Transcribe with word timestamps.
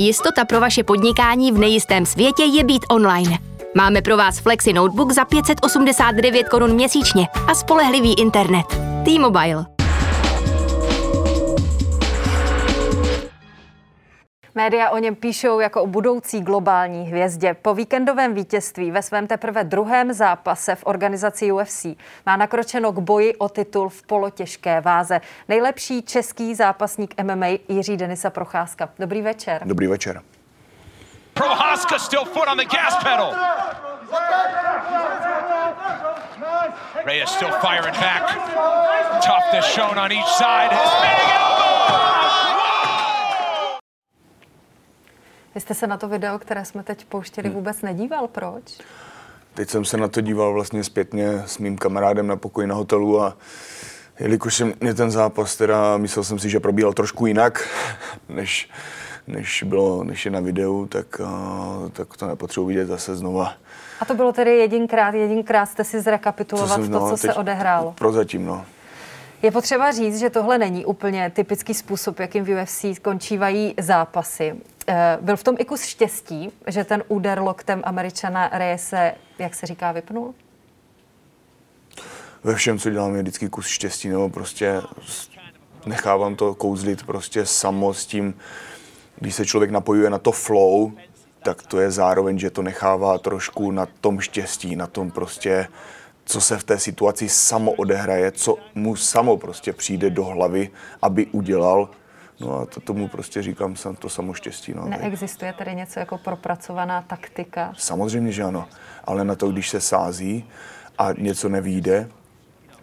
Jistota 0.00 0.44
pro 0.44 0.60
vaše 0.60 0.84
podnikání 0.84 1.52
v 1.52 1.58
nejistém 1.58 2.06
světě 2.06 2.42
je 2.44 2.64
být 2.64 2.86
online. 2.90 3.38
Máme 3.76 4.02
pro 4.02 4.16
vás 4.16 4.38
Flexi 4.38 4.72
Notebook 4.72 5.12
za 5.12 5.24
589 5.24 6.48
korun 6.48 6.72
měsíčně 6.72 7.26
a 7.46 7.54
spolehlivý 7.54 8.20
internet. 8.20 8.66
T-Mobile. 9.04 9.77
Média 14.58 14.90
o 14.90 14.98
něm 14.98 15.14
píšou 15.14 15.60
jako 15.60 15.82
o 15.82 15.86
budoucí 15.86 16.40
globální 16.40 17.04
hvězdě. 17.04 17.54
Po 17.54 17.74
víkendovém 17.74 18.34
vítězství 18.34 18.90
ve 18.90 19.02
svém 19.02 19.26
teprve 19.26 19.64
druhém 19.64 20.12
zápase 20.12 20.74
v 20.74 20.86
organizaci 20.86 21.52
UFC 21.52 21.86
má 22.26 22.36
nakročeno 22.36 22.92
k 22.92 22.98
boji 22.98 23.34
o 23.36 23.48
titul 23.48 23.88
v 23.88 24.02
polotěžké 24.02 24.80
váze. 24.80 25.20
Nejlepší 25.48 26.02
český 26.02 26.54
zápasník 26.54 27.14
MMA 27.22 27.46
Jiří 27.68 27.96
Denisa 27.96 28.30
Procházka. 28.30 28.88
Dobrý 28.98 29.22
večer. 29.22 29.62
Dobrý 29.64 29.86
večer. 29.86 30.22
Prohaska 31.34 31.98
still 31.98 32.24
foot 32.24 32.48
on 32.52 32.58
the 32.58 32.64
gas 32.64 32.96
pedal. 33.02 33.34
Reyes 37.04 37.30
still 37.30 37.52
firing 37.60 37.98
back. 38.00 38.22
Toughness 39.26 39.74
shown 39.74 39.98
on 39.98 40.12
each 40.12 40.28
side. 40.28 40.70
His 40.72 41.37
Vy 45.58 45.62
jste 45.62 45.74
se 45.74 45.86
na 45.86 45.96
to 45.96 46.08
video, 46.08 46.38
které 46.38 46.64
jsme 46.64 46.82
teď 46.82 47.04
pouštěli, 47.04 47.50
vůbec 47.50 47.82
nedíval. 47.82 48.28
Proč? 48.28 48.62
Teď 49.54 49.70
jsem 49.70 49.84
se 49.84 49.96
na 49.96 50.08
to 50.08 50.20
díval 50.20 50.52
vlastně 50.52 50.84
zpětně 50.84 51.42
s 51.46 51.58
mým 51.58 51.78
kamarádem 51.78 52.26
na 52.26 52.36
pokoji 52.36 52.66
na 52.66 52.74
hotelu 52.74 53.22
a 53.22 53.36
jelikož 54.20 54.54
jsem 54.54 54.74
mě 54.80 54.94
ten 54.94 55.10
zápas, 55.10 55.56
teda 55.56 55.96
myslel 55.96 56.24
jsem 56.24 56.38
si, 56.38 56.50
že 56.50 56.60
probíhal 56.60 56.92
trošku 56.92 57.26
jinak, 57.26 57.68
než, 58.28 58.70
než, 59.26 59.62
bylo, 59.62 60.04
než 60.04 60.24
je 60.24 60.30
na 60.30 60.40
videu, 60.40 60.86
tak, 60.86 61.20
uh, 61.20 61.88
tak 61.88 62.16
to 62.16 62.26
nepotřebuji 62.26 62.66
vidět 62.66 62.86
zase 62.86 63.16
znova. 63.16 63.52
A 64.00 64.04
to 64.04 64.14
bylo 64.14 64.32
tedy 64.32 64.50
jedinkrát, 64.50 65.14
jedinkrát 65.14 65.66
jste 65.66 65.84
si 65.84 66.00
zrekapitulovat 66.00 66.74
jsem- 66.80 66.90
to, 66.90 66.98
no, 67.00 67.10
co 67.10 67.16
se 67.16 67.34
odehrálo. 67.34 67.92
Prozatím, 67.92 68.46
no. 68.46 68.64
Je 69.42 69.50
potřeba 69.50 69.90
říct, 69.92 70.18
že 70.18 70.30
tohle 70.30 70.58
není 70.58 70.84
úplně 70.84 71.30
typický 71.30 71.74
způsob, 71.74 72.18
jakým 72.18 72.44
v 72.44 72.62
UFC 72.62 72.84
končívají 73.02 73.74
zápasy. 73.80 74.54
Eh, 74.90 75.18
Byl 75.20 75.36
v 75.36 75.44
tom 75.44 75.56
i 75.58 75.64
kus 75.64 75.82
štěstí, 75.82 76.52
že 76.66 76.84
ten 76.84 77.04
úder 77.08 77.40
loktem 77.40 77.82
američana 77.84 78.50
Reyese, 78.52 79.14
jak 79.38 79.54
se 79.54 79.66
říká, 79.66 79.92
vypnul? 79.92 80.34
Ve 82.44 82.54
všem, 82.54 82.78
co 82.78 82.90
dělám, 82.90 83.16
je 83.16 83.22
vždycky 83.22 83.48
kus 83.48 83.66
štěstí, 83.66 84.08
nebo 84.08 84.28
prostě 84.28 84.82
nechávám 85.86 86.36
to 86.36 86.54
kouzlit 86.54 87.06
prostě 87.06 87.46
samo 87.46 87.94
s 87.94 88.06
tím, 88.06 88.34
když 89.16 89.34
se 89.34 89.46
člověk 89.46 89.70
napojuje 89.70 90.10
na 90.10 90.18
to 90.18 90.32
flow, 90.32 90.92
tak 91.42 91.62
to 91.62 91.80
je 91.80 91.90
zároveň, 91.90 92.38
že 92.38 92.50
to 92.50 92.62
nechává 92.62 93.18
trošku 93.18 93.70
na 93.70 93.86
tom 94.00 94.20
štěstí, 94.20 94.76
na 94.76 94.86
tom 94.86 95.10
prostě, 95.10 95.68
co 96.24 96.40
se 96.40 96.58
v 96.58 96.64
té 96.64 96.78
situaci 96.78 97.28
samo 97.28 97.72
odehraje, 97.72 98.32
co 98.32 98.56
mu 98.74 98.96
samo 98.96 99.36
prostě 99.36 99.72
přijde 99.72 100.10
do 100.10 100.24
hlavy, 100.24 100.70
aby 101.02 101.26
udělal. 101.26 101.88
No 102.40 102.58
a 102.58 102.66
to 102.66 102.80
tomu 102.80 103.08
prostě 103.08 103.42
říkám 103.42 103.74
to 103.98 104.08
samo 104.08 104.34
štěstí. 104.34 104.74
No. 104.74 104.84
Neexistuje 104.84 105.52
tedy 105.52 105.74
něco 105.74 106.00
jako 106.00 106.18
propracovaná 106.18 107.02
taktika? 107.02 107.72
Samozřejmě, 107.78 108.32
že 108.32 108.42
ano. 108.42 108.68
Ale 109.04 109.24
na 109.24 109.34
to, 109.34 109.50
když 109.50 109.68
se 109.68 109.80
sází 109.80 110.44
a 110.98 111.08
něco 111.18 111.48
nevíde, 111.48 112.08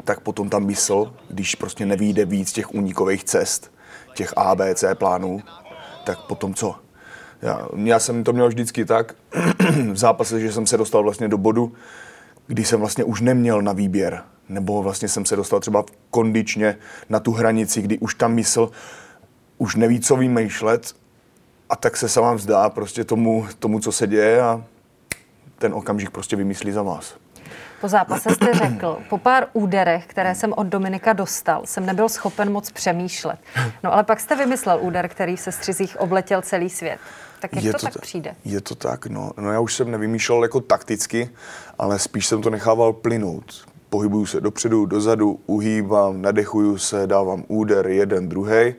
tak 0.03 0.19
potom 0.19 0.49
ta 0.49 0.59
mysl, 0.59 1.13
když 1.29 1.55
prostě 1.55 1.85
nevíde 1.85 2.25
víc 2.25 2.51
těch 2.51 2.73
únikových 2.73 3.23
cest, 3.23 3.71
těch 4.13 4.33
A, 4.37 4.55
B, 4.55 4.75
C 4.75 4.95
plánů, 4.95 5.41
tak 6.03 6.19
potom 6.27 6.53
co? 6.53 6.75
Já, 7.41 7.67
já 7.75 7.99
jsem 7.99 8.23
to 8.23 8.33
měl 8.33 8.47
vždycky 8.47 8.85
tak 8.85 9.15
v 9.91 9.97
zápase, 9.97 10.39
že 10.39 10.51
jsem 10.51 10.67
se 10.67 10.77
dostal 10.77 11.03
vlastně 11.03 11.27
do 11.27 11.37
bodu, 11.37 11.73
kdy 12.47 12.65
jsem 12.65 12.79
vlastně 12.79 13.03
už 13.03 13.21
neměl 13.21 13.61
na 13.61 13.73
výběr. 13.73 14.23
Nebo 14.49 14.83
vlastně 14.83 15.07
jsem 15.07 15.25
se 15.25 15.35
dostal 15.35 15.59
třeba 15.59 15.85
kondičně 16.09 16.77
na 17.09 17.19
tu 17.19 17.31
hranici, 17.31 17.81
kdy 17.81 17.97
už 17.97 18.15
ta 18.15 18.27
mysl 18.27 18.71
už 19.57 19.75
neví, 19.75 19.99
co 19.99 20.15
vymýšlet 20.15 20.95
a 21.69 21.75
tak 21.75 21.97
se 21.97 22.09
sama 22.09 22.33
vzdá 22.33 22.69
prostě 22.69 23.03
tomu, 23.03 23.47
tomu, 23.59 23.79
co 23.79 23.91
se 23.91 24.07
děje 24.07 24.41
a 24.41 24.63
ten 25.57 25.73
okamžik 25.73 26.09
prostě 26.09 26.35
vymyslí 26.35 26.71
za 26.71 26.81
vás. 26.81 27.15
Po 27.81 27.87
zápase 27.87 28.35
jste 28.35 28.53
řekl, 28.53 28.97
po 29.09 29.17
pár 29.17 29.47
úderech, 29.53 30.05
které 30.05 30.35
jsem 30.35 30.53
od 30.57 30.67
Dominika 30.67 31.13
dostal, 31.13 31.61
jsem 31.65 31.85
nebyl 31.85 32.09
schopen 32.09 32.51
moc 32.51 32.71
přemýšlet. 32.71 33.39
No 33.83 33.93
ale 33.93 34.03
pak 34.03 34.19
jste 34.19 34.35
vymyslel 34.35 34.79
úder, 34.81 35.07
který 35.07 35.37
se 35.37 35.51
střizích 35.51 35.99
obletěl 35.99 36.41
celý 36.41 36.69
svět. 36.69 36.99
Tak 37.39 37.55
jak 37.55 37.75
to, 37.75 37.85
tak 37.85 37.93
ta- 37.93 37.99
přijde? 37.99 38.35
Je 38.45 38.61
to 38.61 38.75
tak, 38.75 39.07
no. 39.07 39.31
no. 39.37 39.51
já 39.51 39.59
už 39.59 39.73
jsem 39.75 39.91
nevymýšlel 39.91 40.43
jako 40.43 40.61
takticky, 40.61 41.29
ale 41.79 41.99
spíš 41.99 42.27
jsem 42.27 42.41
to 42.41 42.49
nechával 42.49 42.93
plynout. 42.93 43.65
Pohybuju 43.89 44.25
se 44.25 44.41
dopředu, 44.41 44.85
dozadu, 44.85 45.39
uhýbám, 45.45 46.21
nadechuju 46.21 46.77
se, 46.77 47.07
dávám 47.07 47.43
úder, 47.47 47.87
jeden, 47.87 48.29
druhý. 48.29 48.75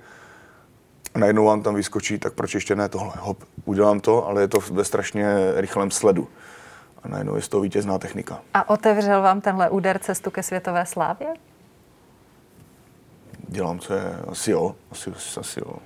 A 1.17 1.19
najednou 1.19 1.45
vám 1.45 1.63
tam 1.63 1.75
vyskočí, 1.75 2.19
tak 2.19 2.33
proč 2.33 2.55
ještě 2.55 2.75
ne 2.75 2.89
tohle? 2.89 3.13
Hop, 3.19 3.45
udělám 3.65 4.01
to, 4.01 4.29
ale 4.29 4.41
je 4.41 4.49
to 4.49 4.59
ve 4.71 4.85
strašně 4.85 5.27
rychlém 5.57 5.91
sledu. 5.91 6.29
A 7.03 7.09
najednou 7.09 7.37
je 7.37 7.43
z 7.43 7.49
toho 7.49 7.61
vítězná 7.61 7.99
technika. 7.99 8.41
A 8.55 8.71
otevřel 8.71 9.23
vám 9.23 9.41
tenhle 9.41 9.71
úder 9.71 9.99
cestu 9.99 10.31
ke 10.31 10.43
světové 10.43 10.87
slávě? 10.87 11.29
Dělám, 13.49 13.79
co 13.79 13.95
je, 13.95 14.03
asi 14.29 14.51
jo, 14.51 14.75
asi, 14.91 15.13
asi 15.41 15.61
jo. 15.61 15.77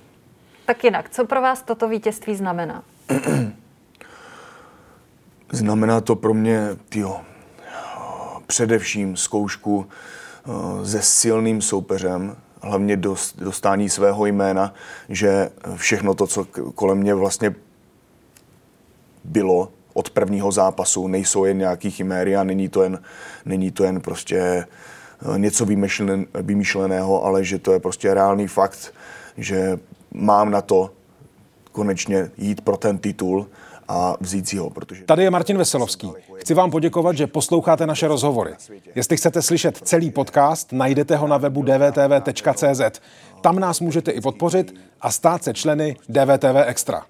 Tak 0.65 0.83
jinak, 0.83 1.09
co 1.09 1.25
pro 1.25 1.41
vás 1.41 1.61
toto 1.63 1.87
vítězství 1.87 2.35
znamená? 2.35 2.83
Znamená 5.51 6.01
to 6.01 6.15
pro 6.15 6.33
mě, 6.33 6.67
tyjo, 6.89 7.21
především 8.47 9.17
zkoušku 9.17 9.87
eh, 10.45 10.85
se 10.85 11.01
silným 11.01 11.61
soupeřem, 11.61 12.35
hlavně 12.61 12.97
dost, 12.97 13.39
dostání 13.39 13.89
svého 13.89 14.25
jména, 14.25 14.73
že 15.09 15.49
všechno 15.75 16.13
to, 16.13 16.27
co 16.27 16.45
kolem 16.75 16.97
mě 16.97 17.15
vlastně 17.15 17.55
bylo 19.23 19.69
od 19.93 20.09
prvního 20.09 20.51
zápasu, 20.51 21.07
nejsou 21.07 21.45
jen 21.45 21.57
nějaký 21.57 21.91
chiméry 21.91 22.35
a 22.35 22.43
není 22.43 22.69
to 22.69 22.83
jen, 22.83 22.99
není 23.45 23.71
to 23.71 23.83
jen 23.83 24.01
prostě 24.01 24.37
eh, 24.37 25.39
něco 25.39 25.65
vymyšlen, 25.65 26.25
vymyšleného, 26.33 27.25
ale 27.25 27.43
že 27.43 27.59
to 27.59 27.73
je 27.73 27.79
prostě 27.79 28.13
reálný 28.13 28.47
fakt, 28.47 28.93
že 29.37 29.79
mám 30.11 30.51
na 30.51 30.61
to 30.61 30.91
konečně 31.71 32.31
jít 32.37 32.61
pro 32.61 32.77
ten 32.77 32.97
titul 32.97 33.47
a 33.91 34.17
vzít 34.19 34.47
si 34.47 34.57
ho, 34.57 34.69
protože... 34.69 35.03
Tady 35.03 35.23
je 35.23 35.29
Martin 35.29 35.57
Veselovský. 35.57 36.11
Chci 36.35 36.53
vám 36.53 36.71
poděkovat, 36.71 37.17
že 37.17 37.27
posloucháte 37.27 37.87
naše 37.87 38.07
rozhovory. 38.07 38.51
Jestli 38.95 39.17
chcete 39.17 39.41
slyšet 39.41 39.77
celý 39.77 40.11
podcast, 40.11 40.71
najdete 40.71 41.15
ho 41.15 41.27
na 41.27 41.37
webu 41.37 41.63
dvtv.cz. 41.63 43.01
Tam 43.41 43.59
nás 43.59 43.79
můžete 43.79 44.11
i 44.11 44.21
podpořit 44.21 44.75
a 45.01 45.11
stát 45.11 45.43
se 45.43 45.53
členy 45.53 45.95
DVTV 46.09 46.55
Extra. 46.65 47.05